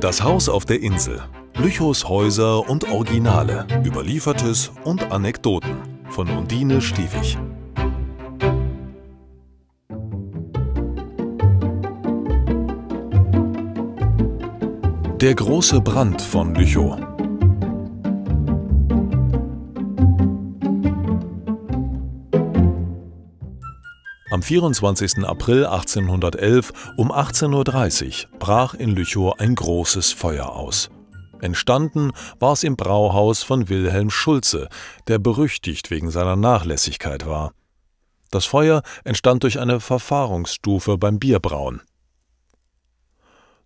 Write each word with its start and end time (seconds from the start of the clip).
Das 0.00 0.22
Haus 0.22 0.48
auf 0.48 0.64
der 0.64 0.80
Insel. 0.80 1.20
Lüchows 1.56 2.08
Häuser 2.08 2.70
und 2.70 2.88
Originale. 2.88 3.66
Überliefertes 3.84 4.70
und 4.84 5.10
Anekdoten. 5.10 5.76
Von 6.10 6.28
Undine 6.30 6.80
Stiefig. 6.80 7.36
Der 15.20 15.34
große 15.34 15.80
Brand 15.80 16.22
von 16.22 16.54
Lüchow. 16.54 16.96
Am 24.30 24.42
24. 24.42 25.24
April 25.24 25.64
1811 25.64 26.72
um 26.98 27.10
18.30 27.10 28.26
Uhr 28.26 28.38
brach 28.38 28.74
in 28.74 28.90
Lüchow 28.90 29.32
ein 29.38 29.54
großes 29.54 30.12
Feuer 30.12 30.50
aus. 30.50 30.90
Entstanden 31.40 32.12
war 32.38 32.52
es 32.52 32.62
im 32.62 32.76
Brauhaus 32.76 33.42
von 33.42 33.70
Wilhelm 33.70 34.10
Schulze, 34.10 34.68
der 35.06 35.18
berüchtigt 35.18 35.90
wegen 35.90 36.10
seiner 36.10 36.36
Nachlässigkeit 36.36 37.24
war. 37.24 37.52
Das 38.30 38.44
Feuer 38.44 38.82
entstand 39.02 39.44
durch 39.44 39.58
eine 39.60 39.80
Verfahrungsstufe 39.80 40.98
beim 40.98 41.18
Bierbrauen. 41.18 41.80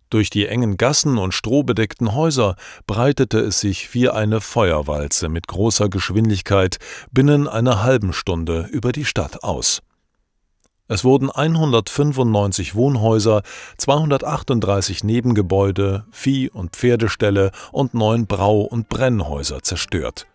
Durch 0.09 0.29
die 0.29 0.47
engen 0.47 0.77
Gassen 0.77 1.17
und 1.17 1.33
strohbedeckten 1.33 2.13
Häuser 2.13 2.55
breitete 2.87 3.39
es 3.39 3.59
sich 3.59 3.93
wie 3.93 4.09
eine 4.09 4.39
Feuerwalze 4.39 5.27
mit 5.27 5.47
großer 5.47 5.89
Geschwindigkeit 5.89 6.77
binnen 7.11 7.49
einer 7.49 7.83
halben 7.83 8.13
Stunde 8.13 8.69
über 8.71 8.93
die 8.93 9.05
Stadt 9.05 9.43
aus. 9.43 9.81
Es 10.89 11.05
wurden 11.05 11.29
195 11.29 12.75
Wohnhäuser, 12.75 13.41
238 13.77 15.03
Nebengebäude, 15.05 16.05
Vieh- 16.11 16.49
und 16.49 16.75
Pferdeställe 16.75 17.51
und 17.71 17.93
neun 17.93 18.27
Brau- 18.27 18.63
und 18.63 18.89
Brennhäuser 18.89 19.61
zerstört. 19.63 20.27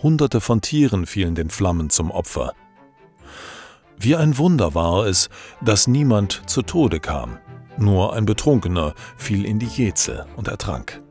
Hunderte 0.00 0.40
von 0.40 0.60
Tieren 0.60 1.06
fielen 1.06 1.34
den 1.34 1.50
Flammen 1.50 1.90
zum 1.90 2.12
Opfer. 2.12 2.52
Wie 3.98 4.14
ein 4.14 4.38
Wunder 4.38 4.74
war 4.74 5.04
es, 5.06 5.28
dass 5.60 5.88
niemand 5.88 6.42
zu 6.46 6.62
Tode 6.62 7.00
kam. 7.00 7.38
Nur 7.76 8.14
ein 8.14 8.24
Betrunkener 8.24 8.94
fiel 9.16 9.44
in 9.44 9.58
die 9.58 9.66
Jezel 9.66 10.26
und 10.36 10.46
ertrank. 10.46 11.02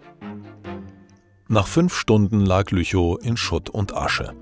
Nach 1.50 1.68
fünf 1.68 1.94
Stunden 1.94 2.46
lag 2.46 2.72
Lüchow 2.72 3.20
in 3.22 3.36
Schutt 3.36 3.70
und 3.70 3.94
Asche. 3.94 4.34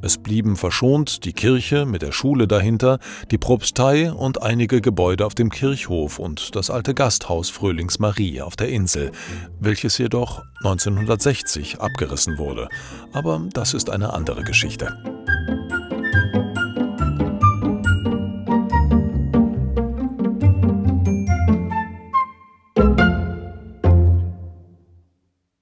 Es 0.00 0.16
blieben 0.16 0.56
verschont 0.56 1.24
die 1.24 1.32
Kirche 1.32 1.84
mit 1.84 2.02
der 2.02 2.12
Schule 2.12 2.46
dahinter, 2.46 2.98
die 3.32 3.38
Propstei 3.38 4.12
und 4.12 4.42
einige 4.42 4.80
Gebäude 4.80 5.26
auf 5.26 5.34
dem 5.34 5.50
Kirchhof 5.50 6.20
und 6.20 6.54
das 6.54 6.70
alte 6.70 6.94
Gasthaus 6.94 7.50
Fröhlingsmarie 7.50 8.40
auf 8.40 8.54
der 8.54 8.68
Insel, 8.68 9.10
welches 9.58 9.98
jedoch 9.98 10.42
1960 10.62 11.80
abgerissen 11.80 12.38
wurde. 12.38 12.68
Aber 13.12 13.42
das 13.52 13.74
ist 13.74 13.90
eine 13.90 14.12
andere 14.12 14.44
Geschichte. 14.44 14.96